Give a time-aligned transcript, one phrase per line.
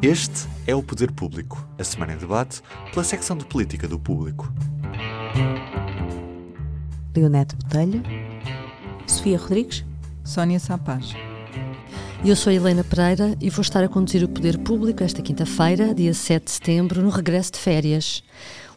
[0.00, 2.62] Este é o Poder Público, a semana em debate
[2.92, 4.48] pela secção de política do Público.
[7.16, 8.00] Leonete Botelho,
[9.08, 9.84] Sofia Rodrigues,
[10.22, 11.14] Sónia Sapaz.
[12.24, 16.14] Eu sou Helena Pereira e vou estar a conduzir o Poder Público esta quinta-feira, dia
[16.14, 18.22] 7 de setembro, no regresso de férias.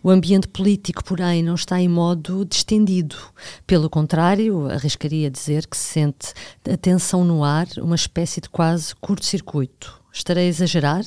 [0.02, 3.16] O ambiente político, porém, não está em modo distendido.
[3.68, 6.34] Pelo contrário, arriscaria dizer que se sente
[6.68, 10.01] a tensão no ar, uma espécie de quase curto-circuito.
[10.12, 11.04] Estarei a exagerar?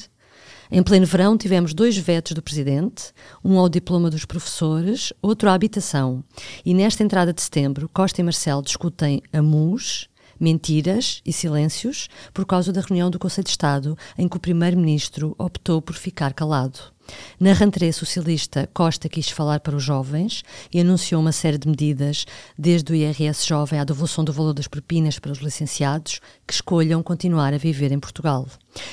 [0.71, 3.13] Em pleno verão, tivemos dois vetos do Presidente,
[3.44, 6.25] um ao diploma dos professores, outro à habitação.
[6.64, 10.08] E nesta entrada de setembro, Costa e Marcelo discutem a MUS,
[10.40, 15.35] mentiras e silêncios por causa da reunião do Conselho de Estado em que o Primeiro-Ministro
[15.39, 16.93] optou por ficar calado.
[17.39, 22.25] Na rentrée socialista, Costa quis falar para os jovens e anunciou uma série de medidas,
[22.58, 27.03] desde o IRS jovem à devolução do valor das propinas para os licenciados que escolham
[27.03, 28.46] continuar a viver em Portugal.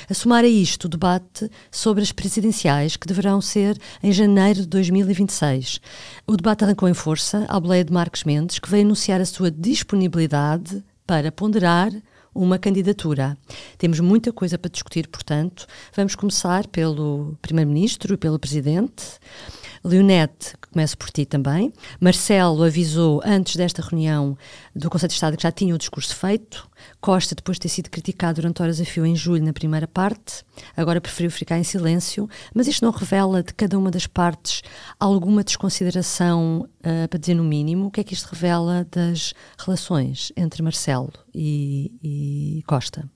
[0.08, 4.66] A somar a isto o debate sobre as presidenciais que deverão ser em janeiro de
[4.66, 5.80] 2026.
[6.26, 9.50] O debate arrancou em força à boleia de Marcos Mendes, que veio anunciar a sua
[9.50, 11.90] disponibilidade para ponderar
[12.34, 13.36] uma candidatura.
[13.78, 19.04] Temos muita coisa para discutir, portanto, vamos começar pelo Primeiro-Ministro e pelo Presidente.
[19.84, 21.72] Leonete, começo por ti também.
[22.00, 24.38] Marcelo avisou antes desta reunião
[24.74, 26.70] do Conselho de Estado que já tinha o discurso feito.
[27.00, 30.44] Costa, depois de ter sido criticado durante horas a fio em julho na primeira parte,
[30.76, 32.28] agora preferiu ficar em silêncio.
[32.54, 34.62] Mas isto não revela de cada uma das partes
[35.00, 37.86] alguma desconsideração, uh, para dizer no mínimo?
[37.86, 43.10] O que é que isto revela das relações entre Marcelo e, e Costa?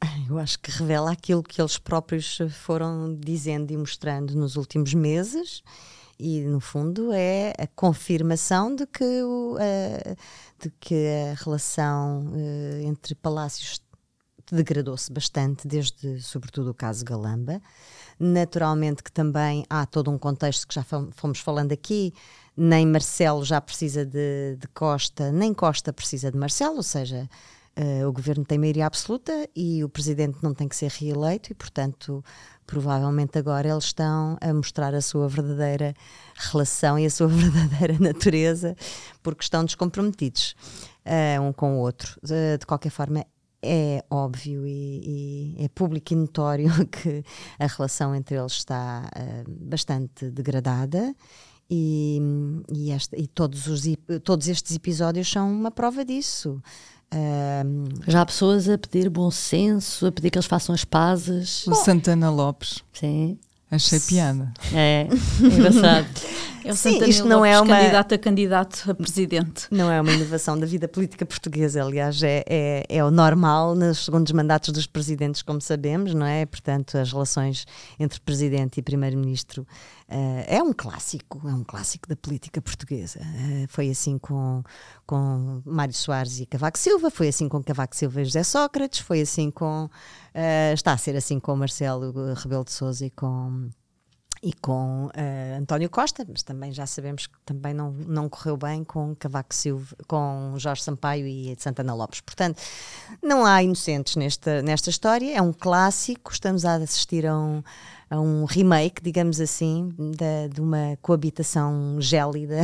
[0.28, 5.62] Eu acho que revela aquilo que eles próprios foram dizendo e mostrando nos últimos meses
[6.18, 10.14] e no fundo é a confirmação de que, o, a,
[10.58, 13.82] de que a relação uh, entre palácios
[14.50, 17.60] degradou-se bastante desde sobretudo o caso Galamba.
[18.18, 22.14] Naturalmente que também há todo um contexto que já fomos falando aqui.
[22.56, 27.28] Nem Marcelo já precisa de, de Costa nem Costa precisa de Marcelo ou seja
[27.78, 31.54] Uh, o governo tem maioria absoluta e o presidente não tem que ser reeleito, e,
[31.54, 32.24] portanto,
[32.66, 35.94] provavelmente agora eles estão a mostrar a sua verdadeira
[36.36, 38.74] relação e a sua verdadeira natureza,
[39.22, 40.56] porque estão descomprometidos
[41.04, 42.18] uh, um com o outro.
[42.24, 43.26] Uh, de qualquer forma,
[43.62, 47.22] é óbvio e, e, é público e notório que
[47.58, 49.06] a relação entre eles está
[49.46, 51.14] bastante degradada.
[51.68, 52.20] E,
[52.72, 53.82] e, e todos, os,
[54.22, 56.62] todos estes episódios são uma prova disso.
[57.14, 61.66] Um, Já há pessoas a pedir bom senso, a pedir que eles façam as pazes.
[61.66, 62.82] O Santana Lopes.
[62.92, 63.38] Sim.
[63.70, 64.52] Achei piada.
[64.72, 65.08] É,
[65.40, 66.06] engraçado.
[66.66, 69.68] É o Sim, Santana isto não Lopes, é uma candidato a candidato a presidente.
[69.70, 74.06] Não é uma inovação da vida política portuguesa, aliás, é, é, é, o normal nos
[74.06, 76.44] segundos mandatos dos presidentes, como sabemos, não é?
[76.44, 77.66] Portanto, as relações
[78.00, 79.62] entre presidente e primeiro-ministro
[80.08, 83.20] uh, é um clássico, é um clássico da política portuguesa.
[83.20, 84.64] Uh, foi assim com,
[85.06, 89.20] com Mário Soares e Cavaco Silva, foi assim com Cavaco Silva e José Sócrates, foi
[89.20, 89.88] assim com.
[90.36, 93.70] Uh, está a ser assim com Marcelo Rebelo de Souza e com
[94.42, 98.84] e com uh, António Costa, mas também já sabemos que também não, não correu bem
[98.84, 102.20] com Cavaco Silva, com Jorge Sampaio e Santana Lopes.
[102.20, 102.60] Portanto,
[103.22, 107.62] não há inocentes nesta, nesta história, é um clássico, estamos a assistir a um,
[108.10, 112.60] a um remake, digamos assim, de, de uma coabitação gélida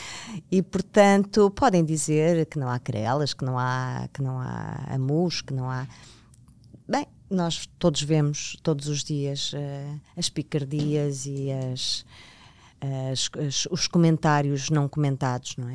[0.52, 5.40] e, portanto, podem dizer que não há querelas, que não há, que não há amus,
[5.40, 5.86] que não há...
[7.34, 12.04] Nós todos vemos todos os dias uh, as picardias e as,
[13.10, 15.72] as, as, os comentários não comentados, não é?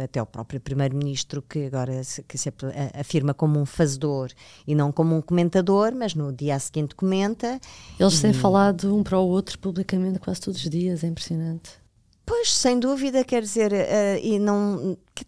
[0.00, 2.52] Uh, até o próprio primeiro-ministro que agora se, que se
[2.98, 4.30] afirma como um fazedor
[4.66, 7.60] e não como um comentador, mas no dia seguinte comenta.
[7.98, 8.22] Eles e...
[8.22, 11.80] têm falado um para o outro publicamente quase todos os dias, é impressionante.
[12.24, 13.76] Pois, sem dúvida, quer dizer, uh,
[14.22, 14.96] e não.
[15.14, 15.26] Que,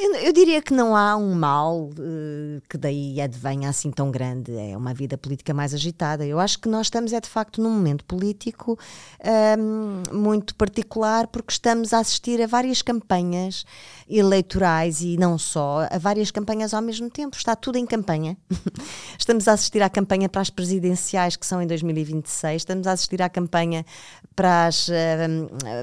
[0.00, 4.56] eu, eu, diria que não há um mal uh, que daí advenha assim tão grande.
[4.56, 6.24] É uma vida política mais agitada.
[6.24, 8.78] Eu acho que nós estamos, é de facto, num momento político
[9.24, 13.64] um, ehm, muito particular, porque estamos a assistir a várias campanhas
[14.08, 17.36] eleitorais e não só, a várias campanhas ao mesmo tempo.
[17.36, 18.36] Está tudo em campanha.
[19.18, 22.62] estamos a assistir à campanha para as presidenciais, que são em 2026.
[22.62, 23.84] Estamos a assistir à campanha
[24.36, 24.92] para as, uh,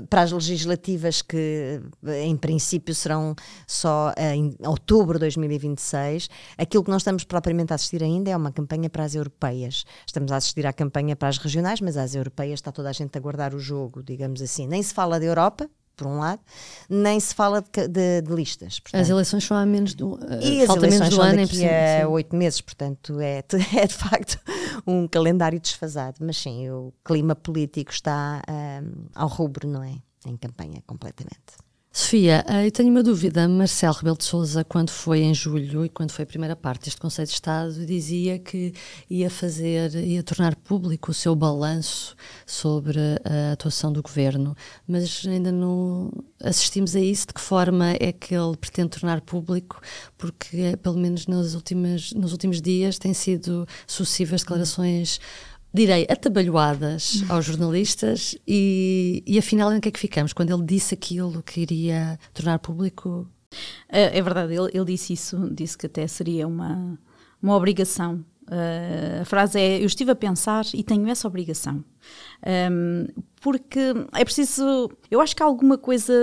[0.10, 1.82] para as legislativas, que
[2.24, 3.36] em princípio serão
[3.68, 6.30] só em outubro de 2026.
[6.58, 9.86] Aquilo que nós estamos propriamente a assistir ainda é uma campanha para as europeias.
[10.06, 13.18] Estamos a assistir à campanha para as regionais, mas às europeias está toda a gente
[13.18, 14.68] a guardar o jogo, digamos assim.
[14.68, 16.42] Nem se fala da Europa, por um lado,
[16.90, 18.80] nem se fala de, de, de listas.
[18.80, 19.02] Portanto.
[19.02, 22.08] As eleições são há menos do uh, e falta as menos do ano, daqui a
[22.08, 23.40] oito meses, portanto é,
[23.76, 24.40] é de facto
[24.86, 26.18] um calendário desfasado.
[26.20, 29.96] Mas sim, o clima político está um, ao rubro, não é?
[30.26, 31.65] Em campanha completamente.
[31.98, 33.48] Sofia, eh, eu tenho uma dúvida.
[33.48, 37.00] Marcelo Rebelo de Sousa, quando foi em julho e quando foi a primeira parte deste
[37.00, 38.74] Conselho de Estado, dizia que
[39.10, 42.14] ia fazer, ia tornar público o seu balanço
[42.46, 46.12] sobre a atuação do governo, mas ainda não
[46.44, 47.28] assistimos a isso.
[47.28, 49.80] De que forma é que ele pretende tornar público?
[50.18, 55.22] Porque, eh, pelo menos nas últimas, nos últimos dias, têm sido sucessivas declarações
[55.76, 60.34] direi, atabalhoadas aos jornalistas e, e afinal em que é que ficamos?
[60.34, 63.30] Quando ele disse aquilo que iria tornar público?
[63.90, 66.98] É, é verdade, ele, ele, disse isso, disse que até seria uma,
[67.42, 68.24] uma obrigação.
[68.48, 71.84] Uh, a frase é: Eu estive a pensar e tenho essa obrigação.
[72.72, 73.08] Um,
[73.42, 74.90] porque é preciso.
[75.10, 76.14] Eu acho que alguma coisa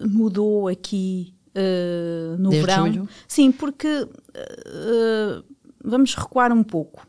[0.00, 2.86] mudou aqui uh, no Desde verão.
[2.86, 3.08] Julho.
[3.28, 5.44] Sim, porque uh,
[5.84, 7.06] vamos recuar um pouco.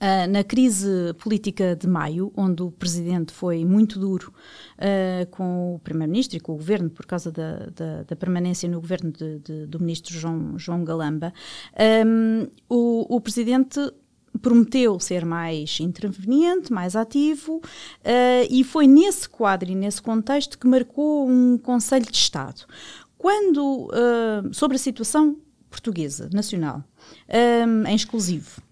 [0.00, 4.32] Uh, na crise política de maio, onde o presidente foi muito duro
[4.78, 8.80] uh, com o primeiro-ministro e com o governo, por causa da, da, da permanência no
[8.80, 11.34] governo de, de, do ministro João, João Galamba,
[12.06, 13.78] um, o, o presidente
[14.40, 20.66] prometeu ser mais interveniente, mais ativo, uh, e foi nesse quadro e nesse contexto que
[20.66, 22.64] marcou um Conselho de Estado.
[23.18, 25.36] Quando, uh, sobre a situação
[25.68, 26.82] portuguesa, nacional,
[27.28, 28.62] um, em exclusivo,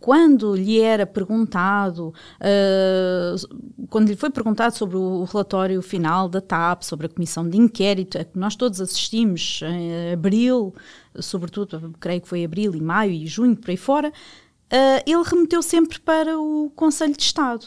[0.00, 6.82] quando lhe era perguntado, uh, quando lhe foi perguntado sobre o relatório final da TAP,
[6.82, 10.74] sobre a comissão de inquérito, a que nós todos assistimos em abril,
[11.16, 15.62] sobretudo, creio que foi abril e maio e junho, por aí fora, uh, ele remeteu
[15.62, 17.66] sempre para o Conselho de Estado.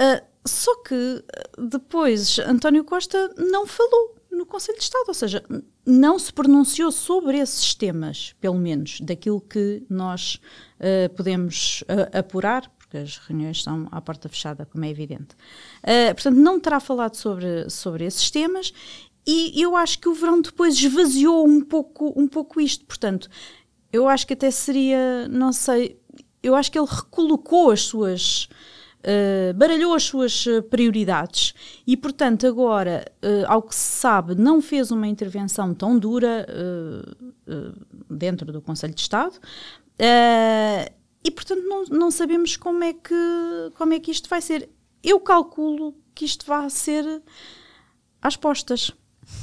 [0.00, 1.24] Uh, só que
[1.58, 5.44] depois António Costa não falou no Conselho de Estado, ou seja,
[5.86, 10.40] não se pronunciou sobre esses temas, pelo menos daquilo que nós
[10.78, 15.34] uh, podemos uh, apurar, porque as reuniões são à porta fechada, como é evidente.
[15.82, 18.72] Uh, portanto, não terá falado sobre, sobre esses temas
[19.26, 22.84] e eu acho que o verão depois esvaziou um pouco, um pouco isto.
[22.84, 23.28] Portanto,
[23.92, 25.98] eu acho que até seria, não sei,
[26.42, 28.48] eu acho que ele recolocou as suas
[29.04, 31.54] uh, baralhou as suas eh, prioridades
[31.86, 37.84] e, portanto, agora, uh, ao que se sabe, não fez uma intervenção tão dura uh,
[38.10, 39.38] dentro do Conselho de Estado.
[41.22, 43.14] e, portanto, não, não sabemos como é, que,
[43.74, 44.68] como é que isto vai ser.
[45.02, 47.22] Eu calculo que isto vai ser
[48.22, 48.90] às postas,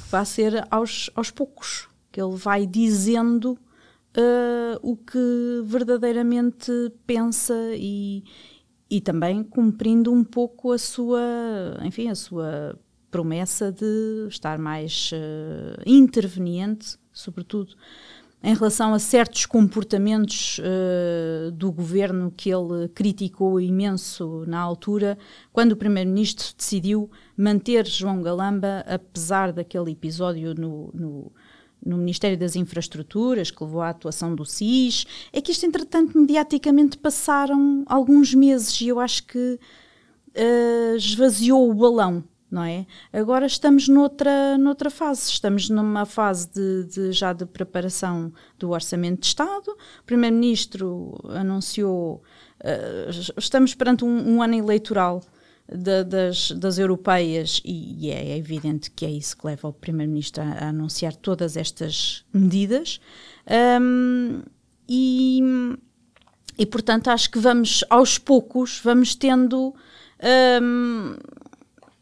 [0.10, 3.58] vai ser aos, aos poucos, que ele vai dizendo
[4.82, 6.72] o que verdadeiramente
[7.06, 8.24] pensa e,
[8.92, 11.22] e também cumprindo um pouco a sua,
[11.82, 12.78] enfim, a sua
[13.10, 17.74] promessa de estar mais uh, interveniente, sobretudo
[18.44, 25.18] em relação a certos comportamentos uh, do governo que ele criticou imenso na altura,
[25.54, 31.32] quando o primeiro-ministro decidiu manter João Galamba, apesar daquele episódio no, no
[31.86, 36.98] no Ministério das Infraestruturas, que levou à atuação do SIS, é que isto, entretanto, mediaticamente
[36.98, 39.60] passaram alguns meses e eu acho que
[40.38, 42.86] uh, esvaziou o balão, não é?
[43.12, 49.22] Agora estamos noutra, noutra fase, estamos numa fase de, de já de preparação do Orçamento
[49.22, 49.72] de Estado.
[50.02, 52.22] O Primeiro-Ministro anunciou,
[52.64, 55.22] uh, estamos perante um, um ano eleitoral
[55.72, 60.44] da, das, das europeias, e, e, é evidente que é isso que leva o Primeiro-Ministro
[60.44, 63.00] a, a, anunciar todas estas medidas.
[63.82, 64.42] Um,
[64.88, 65.42] e,
[66.58, 69.74] e, portanto, acho que vamos, aos poucos, vamos tendo.
[70.62, 71.16] Um,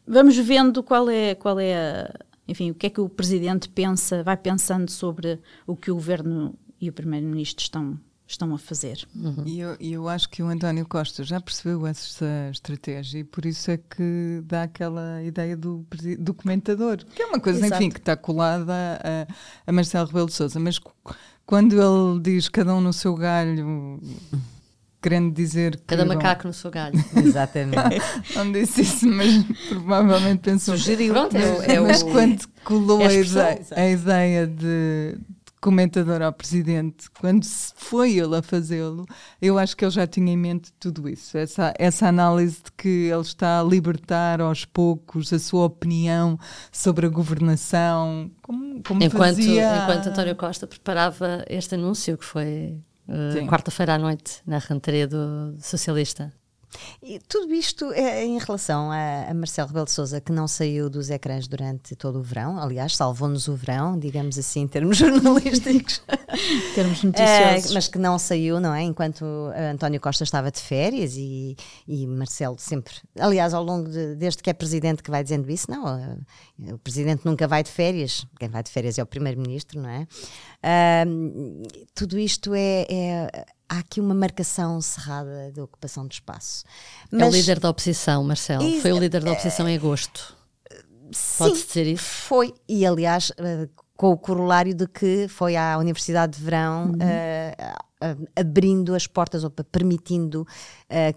[0.06, 2.14] vamos vendo qual é, qual é a,
[2.48, 6.54] enfim, o que é que o Presidente pensa, vai pensando sobre o que o Governo
[6.80, 8.00] e o Primeiro-Ministro estão
[8.32, 9.06] estão a fazer.
[9.14, 9.42] Uhum.
[9.44, 13.70] E eu, eu, acho que o António Costa já percebeu essa estratégia e por isso
[13.70, 15.86] é que dá aquela ideia do,
[16.18, 17.82] do comentador, que é uma coisa, Exato.
[17.82, 18.72] enfim, que está colada
[19.02, 19.26] a,
[19.66, 20.78] a Marcelo Rebelo de Sousa, mas
[21.44, 24.00] quando ele diz cada um no seu galho
[25.02, 25.82] querendo dizer que.
[25.86, 26.94] Cada macaco no seu galho.
[27.16, 27.76] Exatamente.
[28.36, 30.76] não disse isso, mas provavelmente pensou.
[30.76, 31.12] Sugeriu.
[31.12, 35.18] Pronto, é, é mas o, quando colou é a, a, ideia, a, ideia, de,
[35.60, 37.44] comentador ao presidente, quando
[37.76, 39.04] foi ele a fazê-lo,
[39.40, 41.36] eu acho que ele já tinha em mente tudo isso.
[41.36, 46.38] Essa, essa análise de que ele está a libertar aos poucos a sua opinião
[46.72, 49.82] sobre a governação, como, como enquanto, fazia...
[49.82, 55.56] Enquanto António Costa preparava este anúncio, que foi uh, quarta-feira à noite, na rentrée do
[55.58, 56.32] Socialista.
[57.02, 60.88] E tudo isto é em relação a, a Marcelo Rebelo de Sousa, que não saiu
[60.88, 66.02] dos ecrãs durante todo o verão, aliás, salvou-nos o verão, digamos assim, em termos jornalísticos.
[66.74, 67.70] termos noticiosos.
[67.70, 68.82] É, mas que não saiu, não é?
[68.82, 69.24] Enquanto
[69.72, 72.94] António Costa estava de férias e, e Marcelo sempre.
[73.18, 76.16] Aliás, ao longo de, desde que é presidente que vai dizendo isso, não,
[76.72, 80.06] o presidente nunca vai de férias, quem vai de férias é o primeiro-ministro, não é?
[80.62, 81.62] Uh,
[81.94, 86.64] tudo isto é, é há aqui uma marcação cerrada da ocupação do espaço.
[87.10, 88.80] Mas, é o líder da oposição, Marcelo.
[88.80, 90.36] Foi o líder da oposição em agosto.
[91.38, 92.04] Pode-se dizer isso?
[92.04, 96.94] Foi, e aliás, eh, com o corolário de que foi à Universidade de Verão uhum.
[96.94, 100.46] uh, abrindo as portas ou permitindo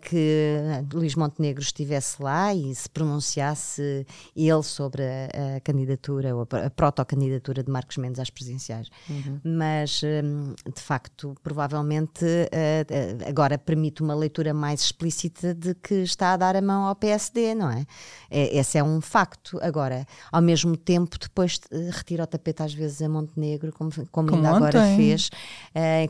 [0.02, 0.60] que
[0.94, 7.64] Luís Montenegro estivesse lá e se pronunciasse ele sobre a, a candidatura ou a, protocandidatura
[7.64, 8.90] de Marcos Mendes às presidenciais.
[9.10, 9.40] Uhum.
[9.44, 16.34] Mas, um, de facto, provavelmente uh, agora permite uma leitura mais explícita de que está
[16.34, 17.86] a dar a mão ao PSD, não é?
[18.30, 19.60] é esse é um facto.
[19.62, 21.60] Agora, ao mesmo tempo, depois
[21.92, 25.30] retira o tapete às vezes a Montenegro, como, como, como ainda agora fez.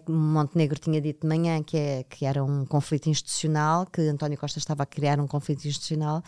[0.08, 3.53] Montenegro tinha dito de manhã que, é, que era um conflito institucional,
[3.92, 6.24] que António Costa estava a criar um conflito institucional,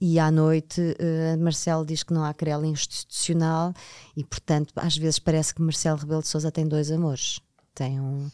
[0.00, 3.72] e à noite uh, Marcelo diz que não há querela institucional,
[4.16, 7.40] e portanto, às vezes parece que Marcelo Rebelo de Souza tem dois amores.
[7.74, 8.28] Tem um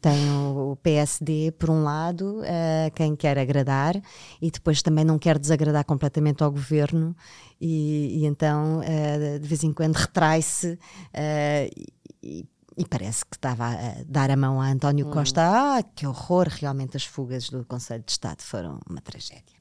[0.00, 4.00] tem o PSD por um lado, uh, quem quer agradar,
[4.40, 7.16] e depois também não quer desagradar completamente ao governo,
[7.60, 11.88] e, e então uh, de vez em quando retrai-se uh,
[12.22, 12.46] e,
[12.78, 15.10] e parece que estava a dar a mão a António hum.
[15.10, 15.42] Costa.
[15.42, 16.48] Ah, que horror!
[16.48, 19.58] Realmente as fugas do Conselho de Estado foram uma tragédia.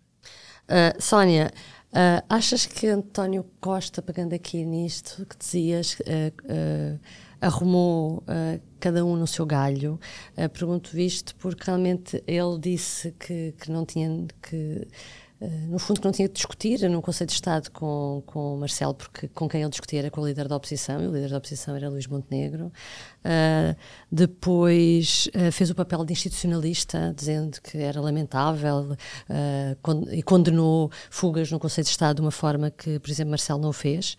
[0.70, 1.52] Uh, Sónia,
[1.94, 7.00] uh, achas que António Costa, pegando aqui nisto que dizias, uh,
[7.40, 8.24] arrumou
[8.80, 10.00] cada um no seu galho?
[10.54, 14.88] pergunto isto porque realmente ele disse que, que não tinha que
[15.40, 18.96] no fundo, que não tinha de discutir no Conselho de Estado com, com o Marcelo,
[18.96, 21.38] porque com quem ele discutia era com o líder da oposição, e o líder da
[21.38, 22.72] oposição era Luís Montenegro.
[23.24, 23.76] Uh,
[24.12, 28.94] depois uh, fez o papel de institucionalista, dizendo que era lamentável
[29.30, 33.62] uh, e condenou fugas no Conselho de Estado de uma forma que, por exemplo, Marcelo
[33.62, 34.18] não fez.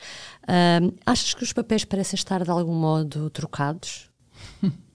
[1.04, 4.08] achas que os papéis parecem estar de algum modo trocados?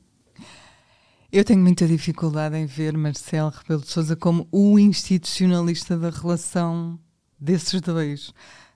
[1.36, 7.00] Eu tenho muita dificuldade em ver Marcelo Rebelo de Sousa como o institucionalista da relação
[7.40, 8.32] desses dois.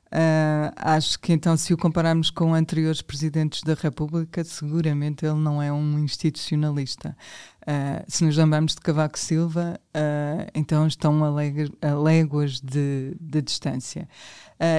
[0.08, 5.62] Uh, acho que então, se o compararmos com anteriores presidentes da República, seguramente ele não
[5.62, 7.16] é um institucionalista.
[7.64, 13.42] Uh, se nos lembrarmos de Cavaco Silva, uh, então estão a, a léguas de, de
[13.42, 14.08] distância.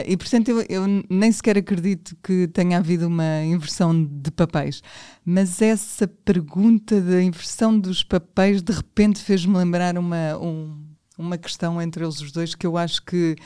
[0.09, 4.83] E portanto, eu, eu, nem sequer acredito que tenha havido uma inversão de papéis,
[5.25, 10.85] mas essa pergunta da inversão dos papéis de repente fez-me lembrar uma, um,
[11.17, 13.37] uma questão entre eles os dois que eu acho que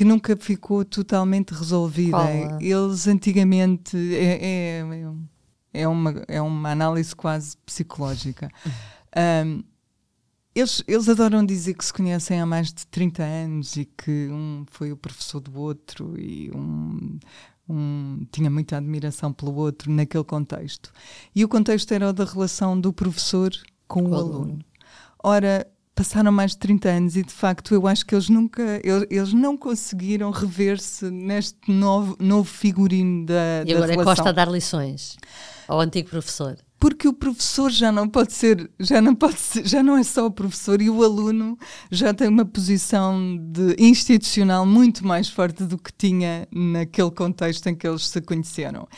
[0.00, 2.16] que nunca ficou totalmente resolvida.
[2.16, 2.58] Qual?
[2.58, 4.84] Eles antigamente é, é,
[5.74, 8.50] é, uma, é uma análise quase psicológica.
[9.44, 9.62] Um,
[10.54, 14.64] eles, eles adoram dizer que se conhecem há mais de 30 anos e que um
[14.70, 17.18] foi o professor do outro e um,
[17.68, 20.90] um, tinha muita admiração pelo outro naquele contexto.
[21.34, 23.50] E o contexto era o da relação do professor
[23.86, 24.34] com o, o aluno.
[24.36, 24.64] aluno.
[25.22, 29.06] Ora, passaram mais de 30 anos e de facto eu acho que eles nunca eles,
[29.10, 34.00] eles não conseguiram rever-se neste novo, novo figurino da, e agora da relação.
[34.00, 35.16] é Costa a dar lições
[35.68, 39.82] ao antigo professor porque o professor já não pode ser, já não pode ser, já
[39.82, 41.58] não é só o professor e o aluno
[41.90, 47.74] já tem uma posição de institucional muito mais forte do que tinha naquele contexto em
[47.76, 48.88] que eles se conheceram.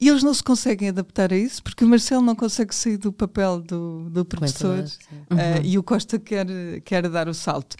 [0.00, 3.10] E eles não se conseguem adaptar a isso porque o Marcelo não consegue sair do
[3.10, 6.46] papel do, do professor uh, e o Costa quer,
[6.84, 7.76] quer dar o salto.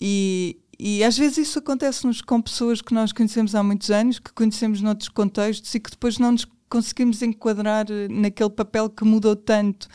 [0.00, 4.32] E, e às vezes isso acontece-nos com pessoas que nós conhecemos há muitos anos, que
[4.32, 9.36] conhecemos noutros contextos e que depois não nos conseguimos enquadrar eh, naquele papel que mudou
[9.36, 9.88] tanto.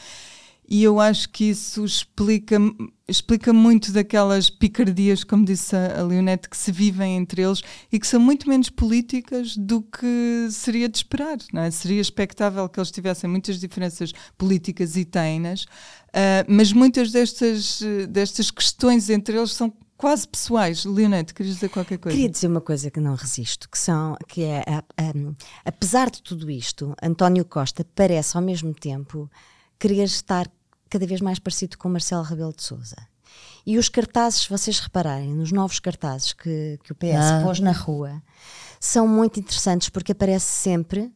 [0.67, 2.57] E eu acho que isso explica,
[3.07, 8.07] explica muito daquelas picardias, como disse a, Leonete, que se vivem entre eles e que
[8.07, 11.37] são muito menos políticas do que seria de esperar.
[11.53, 11.71] Não é?
[11.71, 18.49] Seria expectável que eles tivessem muitas diferenças políticas e têm-nas, uh, mas muitas destas, destas
[18.49, 20.83] questões entre eles são quase pessoais.
[20.83, 22.15] Leonete, querias dizer qualquer coisa?
[22.15, 24.63] Queria dizer uma coisa que não resisto, que são que é
[25.63, 29.29] apesar de tudo isto, António Costa parece ao mesmo tempo
[29.79, 30.49] querer estar
[30.89, 32.95] cada vez mais parecido com Marcelo Rebelo de Sousa.
[33.65, 37.41] E os cartazes, se vocês repararem, nos novos cartazes que, que o PS ah.
[37.43, 38.21] pôs na rua,
[38.79, 41.11] são muito interessantes porque aparece sempre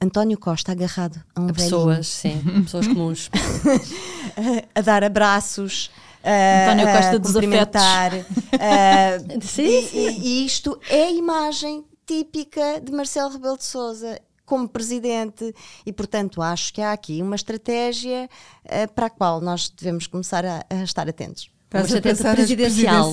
[0.00, 3.30] António Costa agarrado a um a pessoas, sim, pessoas comuns.
[4.74, 5.92] a, dar abraços,
[6.24, 7.82] António Costa dos afetos.
[8.52, 10.20] Uh, sim, e, sim.
[10.20, 14.20] E, isto é a imagem típica de Marcelo Rebelo de Sousa
[14.52, 15.54] como presidente
[15.86, 18.28] e portanto acho que há aqui uma estratégia
[18.66, 21.50] uh, para a qual nós devemos começar a, a estar atentos.
[21.64, 23.12] Estás uma estratégia presidencial.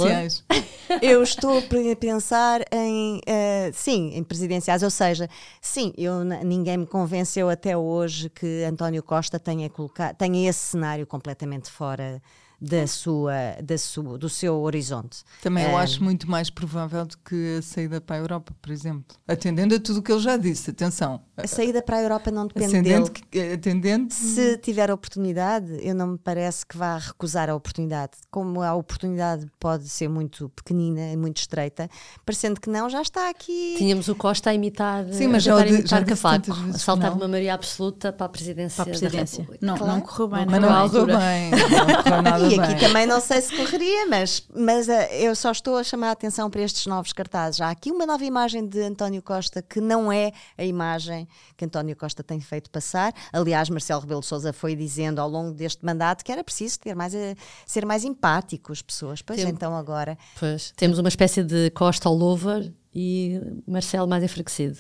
[1.02, 5.30] eu estou a pensar em uh, sim, em presidenciais, ou seja,
[5.62, 11.08] sim, eu, ninguém me convenceu até hoje que António Costa tenha, colocar, tenha esse cenário
[11.08, 12.22] completamente fora
[12.62, 13.32] da sua,
[13.64, 15.24] da sua, do seu horizonte.
[15.42, 19.16] Também eu acho muito mais provável do que a saída para a Europa, por exemplo.
[19.28, 21.22] Atendendo a tudo o que ele já disse, atenção.
[21.38, 23.54] A saída para a Europa não depende Ascendente, dele.
[23.54, 24.14] Atendendo...
[24.14, 28.12] Se tiver a oportunidade, eu não me parece que vá recusar a oportunidade.
[28.30, 31.90] Como a oportunidade pode ser muito pequenina e muito estreita,
[32.26, 33.76] parecendo que não, já está aqui.
[33.78, 37.18] Tínhamos o Costa a imitar, Sim, mas a já, imitar já Cavaco, a saltar de
[37.18, 39.48] uma maioria absoluta para a presidência, para a presidência.
[39.62, 39.94] Não, claro.
[39.94, 40.46] não correu bem.
[40.46, 41.52] Mas não correu bem.
[41.52, 45.52] Não correu nada e aqui também não sei se correria, mas, mas uh, eu só
[45.52, 47.62] estou a chamar a atenção para estes novos cartazes.
[47.62, 51.96] Há aqui uma nova imagem de António Costa que não é a imagem que António
[51.96, 53.14] Costa tem feito passar.
[53.32, 56.96] Aliás, Marcelo Rebelo de Sousa foi dizendo ao longo deste mandato que era preciso ter
[56.96, 59.22] mais, uh, ser mais empático as pessoas.
[59.22, 60.18] Pois Tem, então agora.
[60.40, 64.80] Pois, temos uma espécie de Costa all over e Marcelo mais enfraquecido.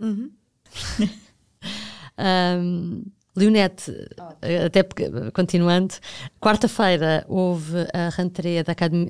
[0.00, 0.30] Uhum.
[2.18, 3.02] um,
[3.38, 3.92] Leonete,
[4.66, 4.82] até
[5.32, 5.94] continuando,
[6.40, 8.62] quarta-feira houve a rentrée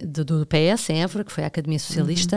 [0.03, 2.37] do, do, PS em Évora, que foi a Academia Socialista.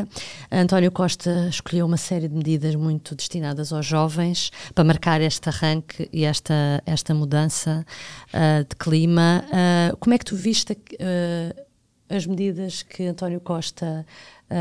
[0.51, 0.59] Uhum.
[0.59, 6.09] António Costa escolheu uma série de medidas muito destinadas aos jovens para marcar este arranque
[6.11, 7.85] e esta, esta mudança
[8.33, 9.43] uh, de clima.
[9.47, 11.70] Uh, como é que tu viste uh,
[12.11, 14.05] as medidas que António Costa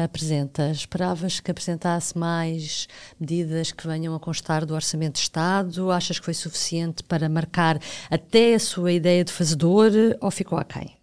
[0.04, 0.70] apresenta?
[0.70, 2.86] Esperavas que apresentasse mais
[3.18, 5.90] medidas que venham a constar do Orçamento de Estado?
[5.90, 7.80] Achas que foi suficiente para marcar
[8.10, 9.90] até a sua ideia de fazedor
[10.20, 10.99] ou ficou aquém?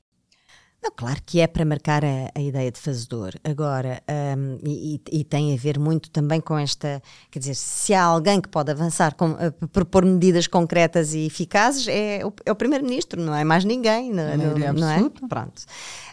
[0.87, 3.33] Não, claro que é para marcar a, a ideia de fazedor.
[3.43, 4.01] Agora,
[4.37, 7.01] um, e, e, tem a ver muito também com esta.
[7.29, 11.89] Quer dizer, se há alguém que pode avançar, com, uh, propor medidas concretas e eficazes,
[11.89, 14.13] é o, é o Primeiro-Ministro, não é mais ninguém.
[14.13, 15.09] Não, não, não é?
[15.27, 15.63] Pronto.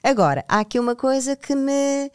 [0.03, 2.11] Agora, há aqui uma coisa que me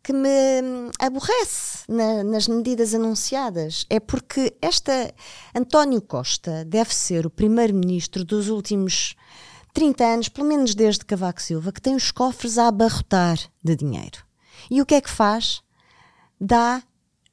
[0.00, 3.84] que me hum, aborrece na, nas medidas anunciadas.
[3.90, 5.12] É porque esta
[5.52, 9.16] António Costa deve ser o primeiro-ministro dos últimos
[9.72, 14.24] 30 anos, pelo menos desde Cavaco Silva, que tem os cofres a abarrotar de dinheiro.
[14.70, 15.62] E o que é que faz?
[16.40, 16.82] Dá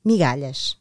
[0.04, 0.78] migalhas.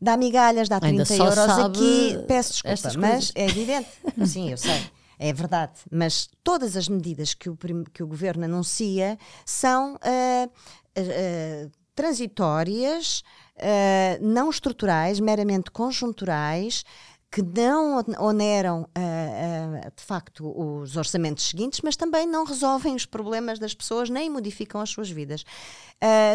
[0.00, 2.18] Dá migalhas, dá 30 euros aqui.
[2.26, 3.88] Peço desculpa, mas é evidente.
[4.26, 4.90] Sim, eu sei.
[5.22, 7.58] É verdade, mas todas as medidas que o,
[7.92, 13.22] que o governo anuncia são uh, uh, transitórias,
[13.56, 16.84] uh, não estruturais, meramente conjunturais,
[17.30, 23.58] que não oneram uh, de facto os orçamentos seguintes, mas também não resolvem os problemas
[23.58, 25.44] das pessoas nem modificam as suas vidas.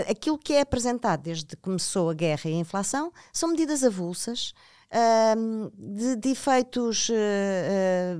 [0.09, 4.53] aquilo que é apresentado desde que começou a guerra e a inflação são medidas avulsas.
[5.77, 7.09] de, de efeitos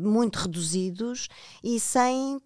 [0.01, 1.29] muito reduzidos
[1.63, 2.41] e sem,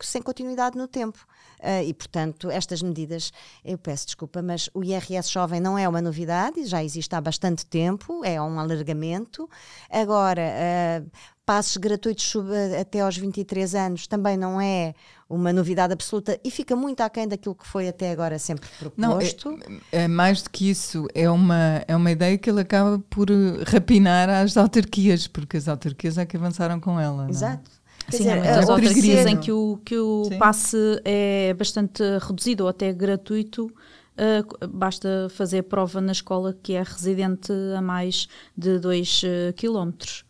[0.00, 1.24] sem continuidade no tempo.
[1.60, 3.32] Uh, e, portanto, estas medidas,
[3.64, 7.66] eu peço desculpa, mas o IRS jovem não é uma novidade, já existe há bastante
[7.66, 9.48] tempo, é um alargamento.
[9.90, 11.10] Agora, uh,
[11.48, 12.34] passos gratuitos
[12.78, 14.94] até aos 23 anos também não é
[15.30, 19.50] uma novidade absoluta e fica muito aquém daquilo que foi até agora sempre proposto.
[19.50, 19.58] Não,
[19.90, 23.28] é, é, mais do que isso, é uma, é uma ideia que ele acaba por
[23.66, 27.26] rapinar às autarquias, porque as autarquias é que avançaram com ela.
[27.26, 27.30] É?
[27.30, 27.70] Exato.
[28.10, 32.70] Sim, dizer, há muitas autarquias em que o, que o passe é bastante reduzido ou
[32.70, 33.66] até gratuito.
[33.66, 39.52] Uh, basta fazer prova na escola que é residente a mais de 2 uh, ah,
[39.52, 40.24] quilómetros.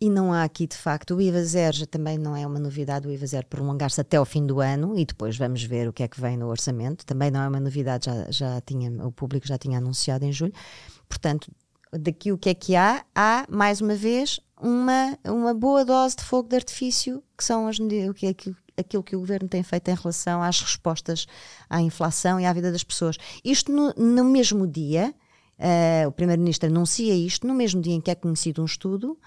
[0.00, 3.06] E não há aqui, de facto, o IVA zero já também não é uma novidade,
[3.06, 6.02] o IVA zero prolongar-se até ao fim do ano e depois vamos ver o que
[6.02, 7.06] é que vem no orçamento.
[7.06, 10.52] Também não é uma novidade, já, já tinha, o público já tinha anunciado em julho.
[11.08, 11.52] Portanto,
[11.92, 13.04] daqui o que é que há?
[13.14, 17.78] Há, mais uma vez, uma, uma boa dose de fogo de artifício, que são as,
[18.16, 21.26] que, aquilo, aquilo que o governo tem feito em relação às respostas
[21.68, 23.18] à inflação e à vida das pessoas.
[23.44, 25.12] Isto no, no mesmo dia,
[25.58, 29.18] uh, o Primeiro-Ministro anuncia isto, no mesmo dia em que é conhecido um estudo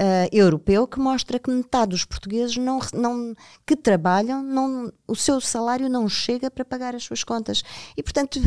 [0.00, 3.34] uh, europeu que mostra que metade dos portugueses não, não,
[3.66, 7.62] que trabalham, não, o seu salário não chega para pagar as suas contas.
[7.96, 8.40] E, portanto, uh,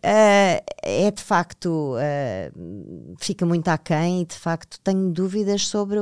[0.82, 5.98] é de facto, uh, fica muito aquém e, de facto, tenho dúvidas sobre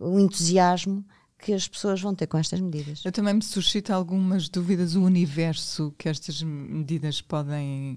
[0.00, 1.04] o entusiasmo
[1.38, 3.02] que as pessoas vão ter com estas medidas.
[3.04, 7.96] Eu também me suscito algumas dúvidas o universo que estas medidas podem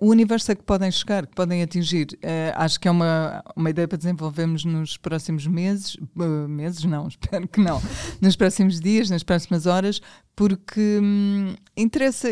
[0.00, 2.08] o universo a que podem chegar, que podem atingir.
[2.14, 7.08] Uh, acho que é uma, uma ideia para desenvolvermos nos próximos meses, uh, meses não,
[7.08, 7.80] espero que não,
[8.20, 10.00] nos próximos dias, nas próximas horas,
[10.34, 12.28] porque hum, interessa,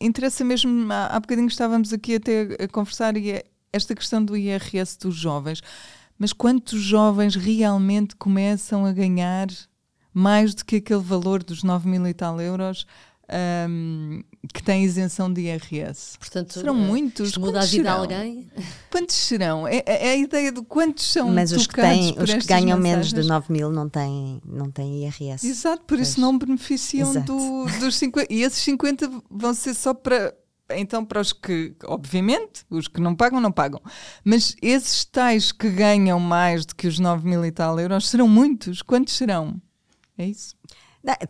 [0.00, 4.36] interessa mesmo, há, há bocadinho estávamos aqui até a conversar e é esta questão do
[4.36, 5.60] IRS dos jovens,
[6.18, 9.48] mas quantos jovens realmente começam a ganhar
[10.12, 12.86] mais do que aquele valor dos 9 mil e tal euros
[13.30, 16.16] um, que têm isenção de IRS.
[16.18, 17.36] Portanto, serão uh, muitos.
[17.36, 18.00] Muda a vida serão?
[18.00, 18.50] alguém?
[18.90, 19.68] Quantos serão?
[19.68, 23.12] É, é, a ideia de quantos são Mas os que, têm, os que ganham mensagens?
[23.12, 25.46] menos de 9 mil não têm, não têm IRS.
[25.46, 26.08] Exato, por pois.
[26.08, 28.32] isso não beneficiam do, dos 50.
[28.32, 30.34] E esses 50 vão ser só para.
[30.70, 33.80] Então, para os que, obviamente, os que não pagam, não pagam.
[34.22, 38.28] Mas esses tais que ganham mais do que os 9 mil e tal euros serão
[38.28, 38.82] muitos.
[38.82, 39.60] Quantos serão?
[40.18, 40.54] É isso?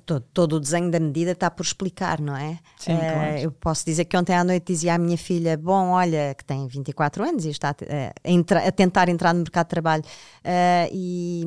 [0.04, 2.58] Todo, todo, o desenho da medida está por explicar, não é?
[2.78, 3.38] Sim, uh, claro.
[3.38, 6.66] Eu posso dizer que ontem à noite dizia à minha filha: Bom, olha, que tem
[6.66, 10.90] 24 anos e está a, eh, a, a tentar entrar no mercado de trabalho, uh,
[10.90, 11.44] e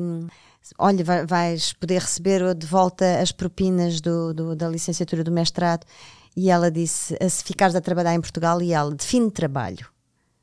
[0.78, 5.84] olha, vai, vais poder receber de volta as propinas do, do, da licenciatura do mestrado.
[6.36, 9.86] E ela disse: Se ficares a trabalhar em Portugal, e ela define trabalho.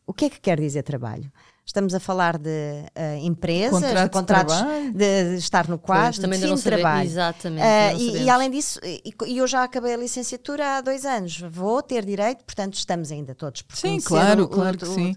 [0.05, 1.31] O que é que quer dizer trabalho?
[1.69, 4.55] Estamos a falar de uh, empresas, Contrato de contratos
[4.91, 7.07] de, de, estar no quadro, também de fim de trabalho.
[7.07, 7.61] Exatamente.
[7.61, 11.39] Uh, e, e, além disso, e, e, eu já acabei a licenciatura há dois anos,
[11.51, 14.95] vou ter direito, portanto estamos ainda todos por Sim, claro, o, claro o, que o,
[14.95, 15.15] sim.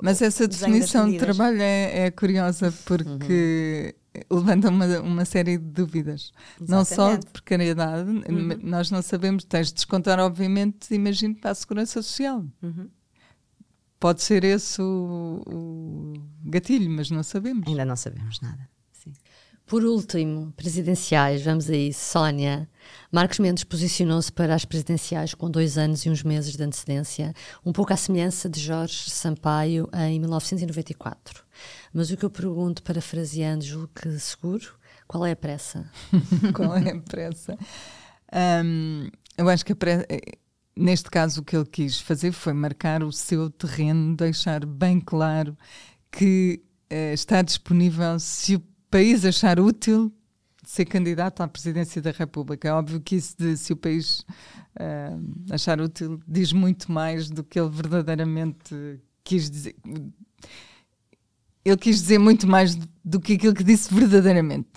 [0.00, 3.96] Mas essa definição de trabalho é, é curiosa porque
[4.30, 4.38] uhum.
[4.38, 6.32] levanta uma, uma série de dúvidas.
[6.60, 6.70] Exatamente.
[6.70, 8.60] Não só de precariedade, uhum.
[8.62, 12.44] nós não sabemos, tens de descontar, obviamente, imagino, para a segurança social.
[12.62, 12.88] Uhum.
[14.00, 16.12] Pode ser esse o, o,
[16.44, 17.66] gatilho, mas não sabemos.
[17.66, 18.68] Ainda não sabemos nada.
[18.92, 19.12] Sim.
[19.66, 22.68] Por último, presidenciais, vamos aí, Sónia.
[23.12, 27.34] Marcos Mendes posicionou-se para as presidenciais com dois anos e uns meses de antecedência,
[27.66, 31.44] um pouco à semelhança de Jorge Sampaio em 1994.
[31.92, 34.74] Mas o que eu pergunto, parafraseando, julgo que seguro,
[35.08, 35.90] qual é a pressa?
[36.54, 37.58] qual é a pressa?
[38.32, 40.06] Um, eu acho que a pressa
[40.78, 45.56] neste caso, o que ele quis fazer foi marcar o seu terreno, deixar bem claro
[46.10, 50.12] que uh, está disponível se o país achar útil
[50.64, 52.68] ser candidato à presidência da República.
[52.68, 54.20] É óbvio que isso de se o país
[54.78, 59.74] uh, achar útil diz muito mais do que ele verdadeiramente quis dizer.
[61.64, 64.68] Ele quis dizer muito mais do que aquilo que disse verdadeiramente,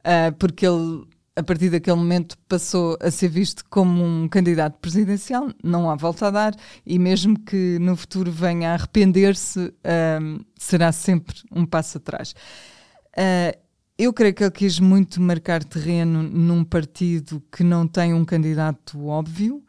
[0.00, 1.06] uh, porque ele
[1.38, 6.26] a partir daquele momento passou a ser visto como um candidato presidencial, não há volta
[6.26, 9.72] a dar, e mesmo que no futuro venha a arrepender-se,
[10.20, 12.34] um, será sempre um passo atrás.
[13.16, 13.56] Uh,
[13.96, 19.06] eu creio que ele quis muito marcar terreno num partido que não tem um candidato
[19.06, 19.62] óbvio,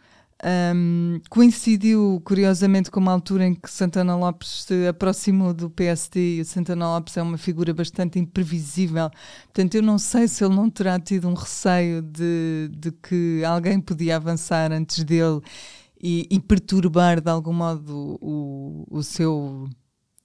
[0.46, 6.46] um, coincidiu, curiosamente, com uma altura em que Santana Lopes se aproximou do PSD e
[6.46, 9.10] Santana Lopes é uma figura bastante imprevisível.
[9.46, 13.82] Portanto, eu não sei se ele não terá tido um receio de, de que alguém
[13.82, 15.42] podia avançar antes dele
[16.02, 19.70] e, e perturbar de algum modo o, o seu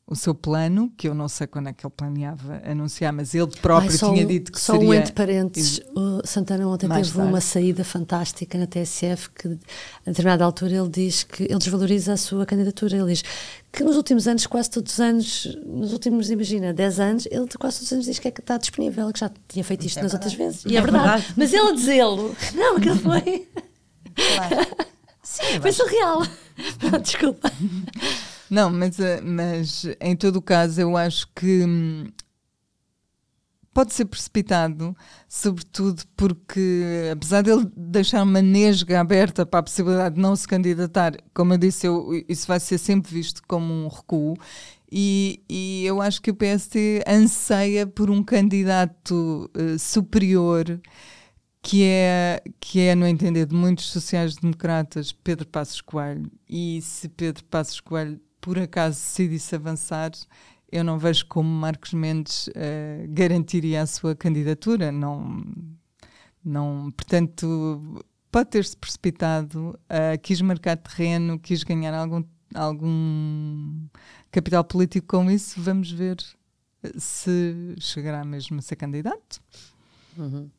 [0.07, 3.51] o seu plano, que eu não sei quando é que ele planeava anunciar, mas ele
[3.63, 4.87] próprio Ai, tinha dito que só seria...
[4.87, 7.29] Só um entre parênteses, o Santana ontem teve tarde.
[7.29, 12.17] uma saída fantástica na TSF que a determinada altura ele diz que ele desvaloriza a
[12.19, 13.25] sua candidatura, ele diz
[13.73, 17.79] que nos últimos anos, quase todos os anos, nos últimos, imagina, 10 anos, ele quase
[17.79, 20.03] todos os anos diz que, é que está disponível, que já tinha feito isto é
[20.03, 20.33] nas verdade.
[20.33, 20.65] outras vezes.
[20.67, 21.05] E é, é verdade.
[21.05, 21.35] verdade.
[21.35, 23.49] Mas ele a dizê-lo, não, aquilo foi...
[24.15, 24.67] Claro.
[25.23, 26.23] Sim, foi surreal.
[27.03, 27.51] Desculpa.
[28.55, 32.05] Não, mas, eh, mas em todo o caso, eu acho que hum,
[33.73, 34.97] pode ser precipitado,
[35.29, 41.17] sobretudo porque, apesar dele deixar uma nesga aberta para a possibilidade de não se candidatar,
[41.35, 44.37] como eu disse, eu, isso vai ser sempre visto como um recuo.
[44.91, 50.81] E, e eu acho que o PST anseia por um candidato uh, superior
[51.61, 56.31] que é, que é, no entender de muitos sociais-democratas, Pedro Passos Coelho.
[56.49, 60.11] E se Pedro Passos Coelho por acaso decidisse avançar,
[60.71, 62.53] eu não vejo como Marcos Mendes uh,
[63.09, 64.93] garantiria a sua candidatura.
[64.93, 65.43] Não,
[66.45, 72.23] não, portanto, pode ter-se precipitado, uh, quis marcar terreno, quis ganhar algum,
[72.55, 73.87] algum
[74.31, 75.59] capital político com isso.
[75.63, 76.19] Vamos ver
[76.99, 79.41] se chegará mesmo a ser candidato.
[80.19, 80.51] Uhum.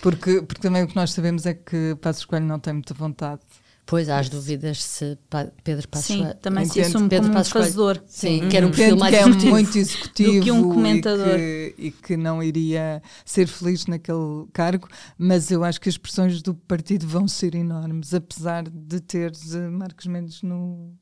[0.00, 3.42] Porque, porque também o que nós sabemos é que Passos Coelho não tem muita vontade
[3.86, 5.16] Pois, há as dúvidas se
[5.62, 8.02] Pedro Passos Sim, também se assume Pedro como um fazedor.
[8.08, 11.38] Sim, Sim, que era um perfil mais que é muito executivo do que um comentador.
[11.38, 15.96] E que, e que, não iria ser feliz naquele cargo, mas eu acho que as
[15.96, 19.30] pressões do partido vão ser enormes, apesar de ter
[19.70, 20.92] Marcos Mendes no,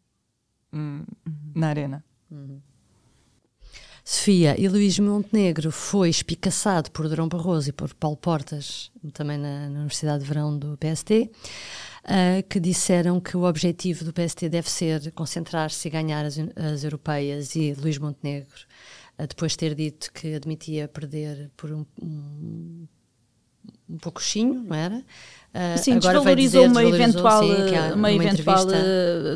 [0.71, 1.05] hum,
[1.55, 2.05] na arena.
[2.31, 2.61] Uhum.
[4.05, 9.71] Sofia e Luís Montenegro foi espicaçado por Durão Barroso e por Paulo Portas, também na,
[9.71, 11.31] na Universidade de Verão do PST
[12.05, 16.85] uh, que disseram que o objetivo do PST deve ser concentrar-se e ganhar as, as
[16.85, 18.49] europeias e Luís Montenegro,
[19.19, 22.87] uh, depois de ter dito que admitia perder por um, um,
[23.89, 24.97] um pouquinho, não era?
[24.97, 28.67] Uh, sim, agora desvalorizou, dizer, uma eventual, sim, uma, uma eventual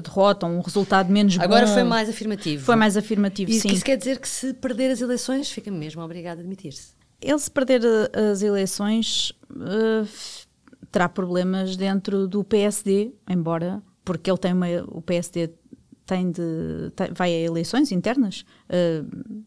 [0.02, 1.54] derrota, um resultado menos agora bom.
[1.56, 2.64] Agora foi mais afirmativo.
[2.64, 3.68] Foi mais afirmativo, e sim.
[3.68, 6.98] Isso quer dizer que se perder as eleições, fica mesmo obrigado a admitir-se.
[7.20, 7.80] Ele se perder
[8.30, 10.06] as eleições, uh,
[10.90, 15.50] terá problemas dentro do PSD, embora, porque ele tem uma, o PSD
[16.06, 19.44] tem de, tem, vai a eleições internas, uh,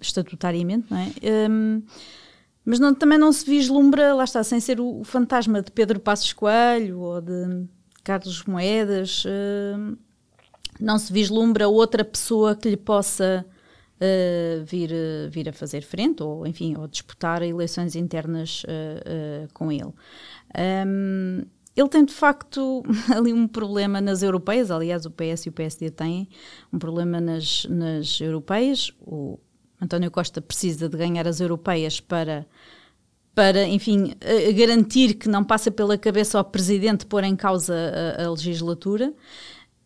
[0.00, 1.12] estatutariamente, não é?
[1.48, 1.82] Um,
[2.64, 6.00] mas não, também não se vislumbra, lá está, sem ser o, o, fantasma de Pedro
[6.00, 7.64] Passos Coelho ou de
[8.02, 9.96] Carlos Moedas, uh,
[10.80, 13.46] não se vislumbra outra pessoa que lhe possa
[14.00, 14.90] uh, vir,
[15.30, 19.92] vir a fazer frente ou, enfim, ou disputar eleições internas uh, com ele.
[20.86, 21.42] Um,
[21.76, 22.82] ele tem de facto
[23.14, 26.28] ali um problema nas europeias, aliás, o PS e o PSD têm
[26.72, 28.92] um problema nas, nas europeias.
[29.00, 29.38] O
[29.80, 32.44] António Costa precisa de ganhar as europeias para,
[33.32, 34.12] para enfim,
[34.56, 37.74] garantir que não passa pela cabeça ao presidente pôr em causa
[38.18, 39.14] a, a legislatura.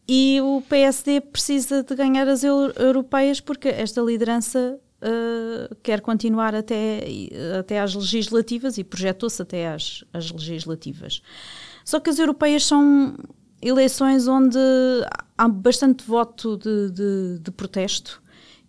[0.09, 7.05] E o PSD precisa de ganhar as europeias porque esta liderança uh, quer continuar até,
[7.59, 11.23] até às legislativas e projetou-se até às, às legislativas.
[11.85, 13.17] Só que as europeias são
[13.61, 14.59] eleições onde
[15.39, 18.21] há bastante voto de, de, de protesto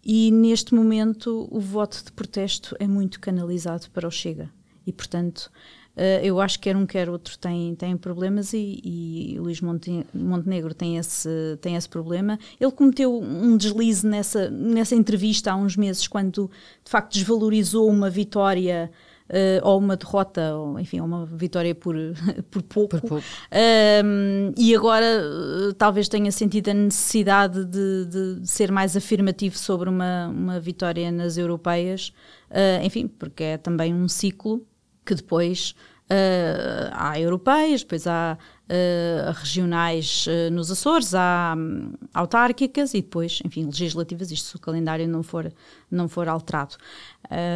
[0.03, 4.51] e neste momento o voto de protesto é muito canalizado para o Chega.
[4.85, 5.51] E, portanto,
[5.95, 10.73] Uh, eu acho que quer um quer outro tem, tem problemas e, e Luís Montenegro
[10.73, 11.29] tem esse,
[11.61, 12.39] tem esse problema.
[12.59, 16.49] Ele cometeu um deslize nessa, nessa entrevista há uns meses, quando
[16.83, 18.91] de facto desvalorizou uma vitória.
[19.29, 21.95] Uh, ou uma derrota, ou enfim, uma vitória por,
[22.51, 22.99] por pouco.
[22.99, 23.25] Por pouco.
[23.51, 29.89] Uh, e agora uh, talvez tenha sentido a necessidade de, de, ser mais afirmativo sobre
[29.89, 32.13] uma, uma vitória nas europeias,
[32.51, 34.61] uh, enfim, porque é também um ciclo
[35.05, 42.93] que depois uh, há europeias, depois há uh, regionais uh, nos Açores, há um, autárquicas
[42.93, 45.51] e depois, enfim, legislativas, isto se o calendário não for,
[45.89, 46.75] não for alterado.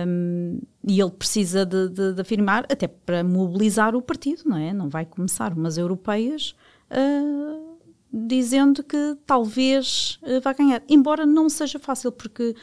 [0.08, 4.74] Um, e ele precisa de, de, de, afirmar, até para mobilizar o partido, não é?
[4.74, 6.56] Não vai começar umas europeias
[8.10, 12.56] dizendo que talvez vá ganhar, embora não seja fácil, porque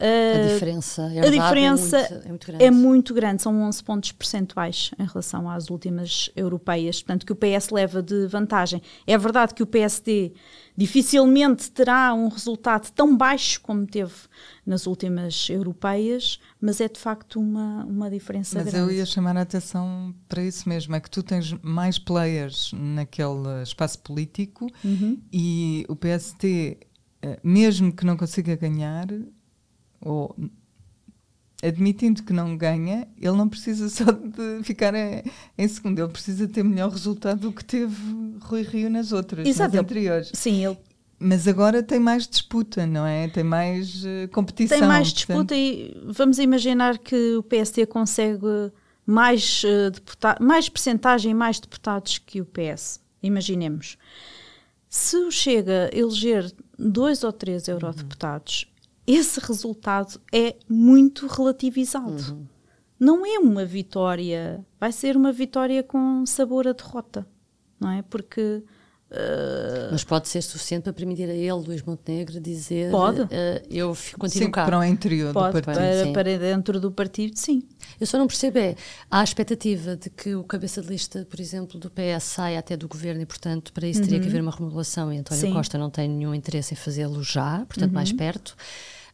[0.00, 2.64] a ah, diferença, a, a diferença é, muito, é, muito grande.
[2.64, 7.36] é muito grande, são 11 pontos percentuais em relação às últimas europeias, portanto que o
[7.36, 8.80] PS leva de vantagem.
[9.06, 10.32] É verdade que o PSD
[10.76, 14.14] dificilmente terá um resultado tão baixo como teve
[14.64, 18.86] nas últimas europeias, mas é de facto uma, uma diferença mas grande.
[18.86, 22.70] Mas eu ia chamar a atenção para isso mesmo, é que tu tens mais players
[22.72, 25.20] naquele espaço político uhum.
[25.32, 26.78] e o PST,
[27.22, 29.08] eh, mesmo que não consiga ganhar,
[30.00, 30.34] ou
[31.62, 35.22] admitindo que não ganha, ele não precisa só de ficar em,
[35.56, 37.96] em, segundo, ele precisa ter melhor resultado do que teve
[38.40, 39.74] Rui Rio nas outras, Exato.
[39.74, 40.30] nas anteriores.
[40.34, 40.78] Sim, ele
[41.18, 43.26] mas agora tem mais disputa, não é?
[43.28, 44.78] Tem mais uh, competição.
[44.78, 48.70] Tem mais disputa e vamos imaginar que o PSD consegue
[49.04, 53.00] mais, uh, deputa mais percentagem, mais deputados que o PS.
[53.20, 53.98] Imaginemos.
[54.88, 58.66] Se o Chega eleger dois ou três eurodeputados,
[59.08, 62.32] esse resultado é muito relativizado.
[62.32, 62.46] Uhum.
[63.00, 67.26] Não é uma vitória, vai ser uma vitória com sabor a derrota,
[67.80, 68.02] não é?
[68.02, 68.62] Porque
[69.10, 73.22] Uh, Mas pode ser suficiente para permitir a ele, Luís Montenegro, dizer pode.
[73.22, 73.26] Uh,
[73.70, 74.66] eu continuo sim, cá.
[74.66, 76.12] para o interior pode, do partido.
[76.12, 77.62] Para, para, dentro do partido, sim.
[77.98, 78.76] Eu só não percebo é,
[79.10, 82.76] há a expectativa de que o cabeça de lista, por exemplo, do PS saia até
[82.76, 84.30] do governo e, portanto, para isso teria que uhum.
[84.30, 85.52] haver uma remodelação e António sim.
[85.54, 87.94] Costa não tem nenhum interesse em fazê-lo já, portanto, uhum.
[87.94, 88.54] mais perto.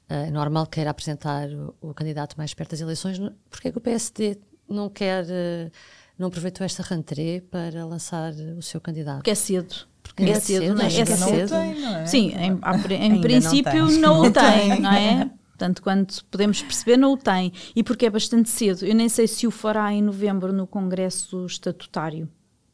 [0.08, 3.18] É normal queira apresentar o, o, candidato mais perto das eleições.
[3.50, 4.38] Porquê é que o PSD
[4.68, 5.70] não quer, uh,
[6.18, 9.18] não aproveitou esta rentrée para lançar o seu candidato?
[9.18, 9.74] Porque é cedo.
[10.02, 10.86] Porque é, é cedo, cedo, não é?
[10.86, 11.48] É cedo.
[11.48, 12.06] Tem, não é?
[12.06, 15.30] Sim, em, em princípio não, não, o tem, não é?
[15.48, 17.52] Portanto, quando podemos perceber, não o tem.
[17.74, 18.84] E porque é bastante cedo.
[18.84, 22.28] Eu nem sei se o fará em novembro no Congresso Estatutário.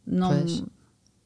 [0.04, 0.44] Não,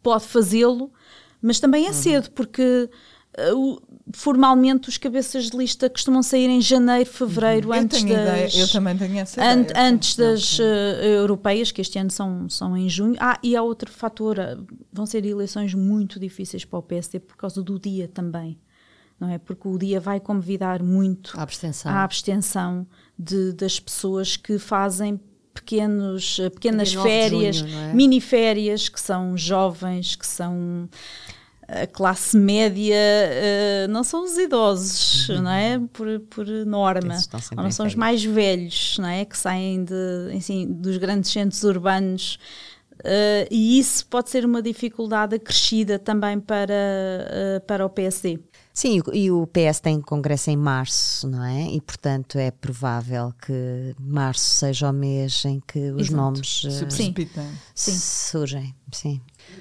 [0.02, 0.92] pode fazê-lo,
[1.40, 1.94] mas também é uhum.
[1.94, 2.90] cedo, porque
[3.38, 7.74] uh, formalmente os cabeças de lista costumam sair em janeiro, fevereiro, uhum.
[7.74, 8.52] antes eu das.
[8.54, 9.88] Ideia, eu também tenho essa an ideia.
[9.88, 10.62] Antes das uh,
[11.02, 13.16] europeias, que este ano são, são em junho.
[13.18, 14.36] Ah, e há outro fator:
[14.92, 18.58] vão ser eleições muito difíceis para o PSD por causa do dia também.
[19.18, 19.38] Não é?
[19.38, 25.20] Porque o dia vai convidar muito à abstenção, à abstenção de, das pessoas que fazem
[25.54, 27.94] pequenos, pequenas férias, junho, é?
[27.94, 30.88] mini férias, que são jovens, que são
[31.68, 35.42] a classe média, uh, não são os idosos, uhum.
[35.42, 35.80] não é?
[35.92, 37.16] Por, por norma.
[37.56, 39.24] Ou não são os mais velhos, não é?
[39.24, 42.38] Que saem de, assim, dos grandes centros urbanos.
[43.00, 48.38] Uh, e isso pode ser uma dificuldade acrescida também para, uh, para o PSD.
[48.72, 51.68] Sim, e o PS tem congresso em março, não é?
[51.68, 56.16] E portanto é provável que março seja o mês em que os Exato.
[56.16, 57.14] nomes uh, sim.
[57.74, 58.74] surgem.
[58.90, 59.20] Sim.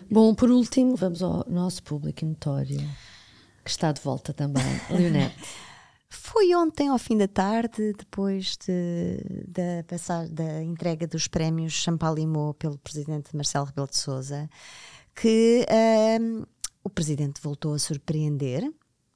[0.09, 2.79] Bom, por último, vamos ao nosso público notório,
[3.63, 5.35] que está de volta também, Leonete.
[6.09, 12.53] Foi ontem, ao fim da tarde, depois de, da, passagem, da entrega dos prémios Champalimau
[12.53, 14.49] pelo presidente Marcelo Rebelo de Souza,
[15.15, 15.65] que
[16.21, 16.43] um,
[16.83, 18.71] o presidente voltou a surpreender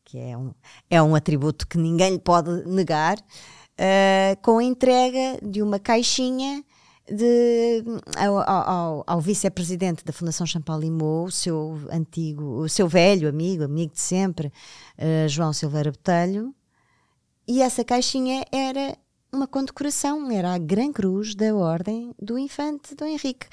[0.08, 0.53] que é um,
[0.89, 6.63] é um atributo que ninguém lhe pode negar, uh, com a entrega de uma caixinha
[7.10, 7.84] de,
[8.17, 13.93] ao, ao, ao vice-presidente da Fundação Champalimau, o seu antigo, o seu velho amigo, amigo
[13.93, 14.48] de sempre,
[14.98, 16.54] uh, João Silveira Botelho,
[17.48, 18.98] e essa caixinha era
[19.32, 23.48] uma condecoração, era a Gran Cruz da Ordem do Infante Dom Henrique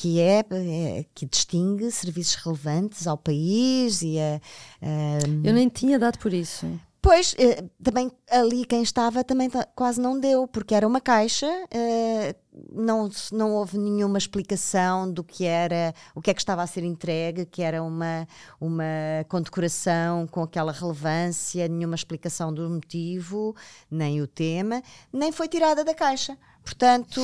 [0.00, 4.40] que é, é, que distingue serviços relevantes ao país e a,
[4.80, 6.66] a, Eu nem tinha dado por isso.
[7.02, 12.34] Pois, eh, também ali quem estava também quase não deu, porque era uma caixa, eh,
[12.70, 16.84] não, não houve nenhuma explicação do que era, o que é que estava a ser
[16.84, 18.28] entregue, que era uma,
[18.60, 18.84] uma
[19.28, 23.56] condecoração com aquela relevância, nenhuma explicação do motivo,
[23.90, 26.36] nem o tema, nem foi tirada da caixa.
[26.62, 27.22] Portanto,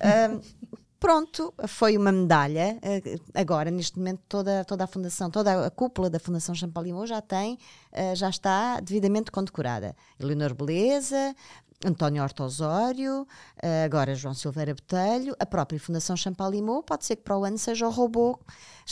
[0.00, 0.38] eh,
[1.04, 2.78] pronto, foi uma medalha.
[2.80, 7.20] Eh, agora, neste momento, toda, toda a fundação, toda a cúpula da Fundação Champalimau já
[7.20, 7.58] tem,
[7.92, 9.94] eh, já está devidamente condecorada.
[10.18, 11.36] Eleonor Beleza,
[11.84, 13.28] António Horta Osório,
[13.62, 17.58] eh, agora João Silveira Botelho, a própria Fundação Champalimau, pode ser que para o ano
[17.58, 18.40] seja o robô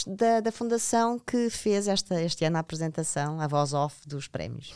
[0.07, 4.75] da, da Fundação que fez esta, este ano a apresentação, a voz off dos prémios.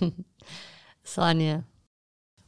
[1.04, 1.66] Sónia.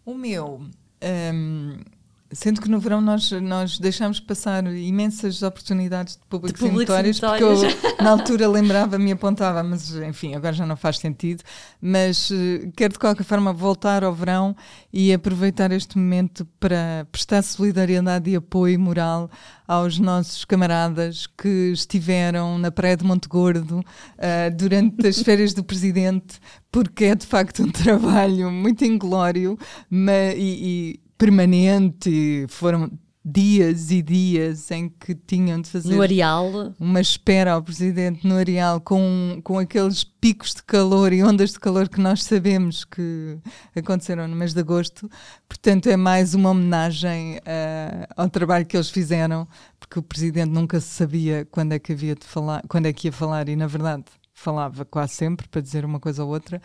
[0.07, 0.62] O meu...
[1.01, 1.97] Um
[2.31, 7.55] Sendo que no verão nós, nós deixámos passar imensas oportunidades de públicos notórios, porque eu
[8.05, 11.43] na altura lembrava-me e apontava, mas enfim, agora já não faz sentido.
[11.81, 14.55] Mas uh, quero de qualquer forma voltar ao verão
[14.93, 19.31] e aproveitar este momento para prestar solidariedade e apoio moral
[19.67, 25.64] aos nossos camaradas que estiveram na Praia de Monte Gordo uh, durante as férias do
[25.64, 26.38] Presidente,
[26.71, 29.59] porque é de facto um trabalho muito inglório
[29.91, 32.90] mas, e, e permanente, foram
[33.31, 36.72] dias e dias em que tinham de fazer no areal.
[36.81, 41.61] uma espera ao presidente no areal com, com aqueles picos de calor e ondas de
[41.61, 43.38] calor que nós sabemos que
[43.76, 45.11] aconteceram no mês de agosto.
[45.46, 49.46] Portanto, é mais uma homenagem uh, ao trabalho que eles fizeram,
[49.78, 53.12] porque o presidente nunca sabia quando é que havia de falar, quando é que ia
[53.12, 56.62] falar e na verdade falava quase sempre para dizer uma coisa ou outra.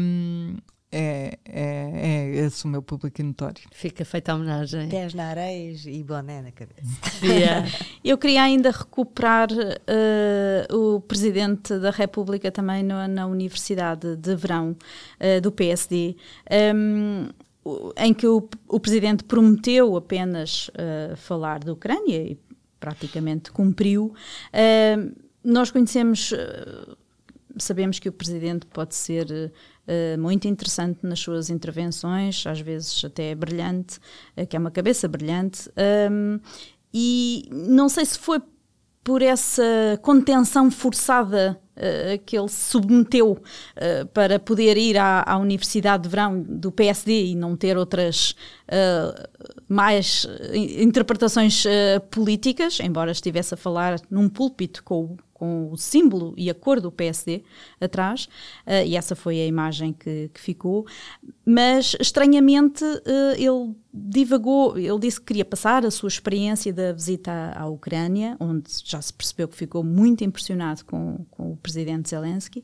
[0.00, 0.56] Um,
[0.92, 3.62] é, é, é esse o meu público notório.
[3.72, 4.90] Fica feita a homenagem.
[4.90, 6.82] Pés na areia e boné na cabeça.
[7.24, 7.66] Yeah.
[8.04, 14.76] Eu queria ainda recuperar uh, o Presidente da República também no, na Universidade de Verão
[15.18, 16.14] uh, do PSD,
[16.74, 17.28] um,
[17.96, 22.38] em que o, o Presidente prometeu apenas uh, falar da Ucrânia e
[22.78, 24.12] praticamente cumpriu.
[25.44, 26.34] nós conhecemos
[27.58, 33.34] sabemos que o presidente pode ser uh, muito interessante nas suas intervenções, às vezes até
[33.34, 33.98] brilhante,
[34.36, 35.70] uh, que é uma cabeça brilhante,
[36.10, 36.38] um,
[36.92, 38.40] e não sei se foi
[39.04, 45.36] por essa contenção forçada uh, que ele se submeteu uh, para poder ir à, à,
[45.38, 48.36] Universidade de Verão do PSD e não ter outras
[48.68, 49.28] uh,
[49.68, 51.64] mais interpretações
[52.10, 56.80] políticas, embora estivesse a falar num púlpito com o com o símbolo e a cor
[56.80, 57.42] do PSD
[57.80, 58.28] atrás,
[58.64, 60.86] uh, e essa foi a imagem que, que ficou.
[61.44, 67.32] Mas, estranhamente, uh, ele divagou, ele disse que queria passar a sua experiência da visita
[67.32, 72.08] à, à Ucrânia, onde já se percebeu que ficou muito impressionado com, com o presidente
[72.08, 72.62] Zelensky,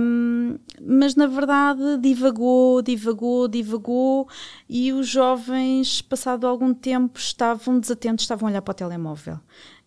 [0.00, 4.26] um, mas na verdade divagou, divagou, divagou,
[4.66, 9.38] e os jovens, passado algum tempo, estavam desatentos, estavam a olhar para o telemóvel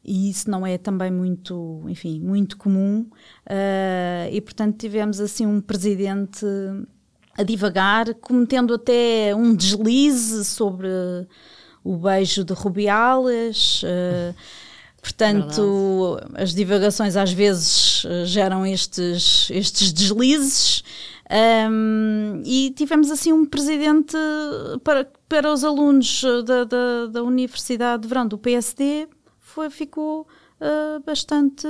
[0.08, 3.06] e isso não é também muito, enfim, muito comum.
[3.46, 6.46] Uh, e portanto tivemos assim um presidente
[7.38, 10.88] a divagar, cometendo até um deslize sobre
[11.84, 13.84] o beijo de Rubiales.
[13.84, 14.34] Uh,
[15.02, 16.44] portanto, Verdade.
[16.44, 20.84] as divagações às vezes geram estes, estes deslizes.
[21.30, 24.16] Um, e tivemos assim um presidente
[24.82, 29.10] para, para os alunos da, da, da Universidade de Verão do PSD,
[29.58, 30.28] foi, ficou
[30.62, 31.68] uh, bastante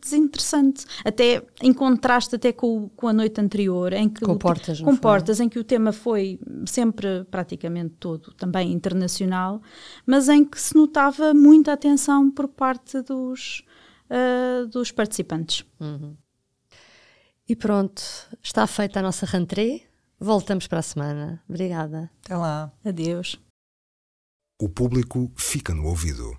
[0.00, 0.86] desinteressante.
[1.04, 5.38] Até em contraste até com, com a noite anterior, em que com portas, com portas
[5.38, 9.60] em que o tema foi sempre praticamente todo também internacional,
[10.06, 13.62] mas em que se notava muita atenção por parte dos,
[14.10, 15.62] uh, dos participantes.
[15.78, 16.16] Uhum.
[17.46, 18.02] E pronto,
[18.42, 19.84] está feita a nossa rentrée.
[20.18, 21.42] Voltamos para a semana.
[21.46, 22.10] Obrigada.
[22.24, 22.72] Até lá.
[22.82, 23.38] Adeus.
[24.58, 26.34] O público fica no ouvido.